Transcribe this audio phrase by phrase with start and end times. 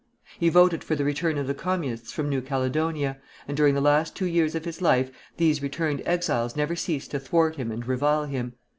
[0.39, 4.15] He voted for the return of the Communists from New Caledonia, and during the last
[4.15, 8.25] two years of his life these returned exiles never ceased to thwart him and revile
[8.25, 8.53] him.